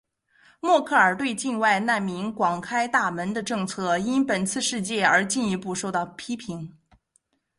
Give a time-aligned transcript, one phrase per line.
[0.59, 6.75] 默克尔对境外难民广开大门的政策因本次事件而进一步受到批评。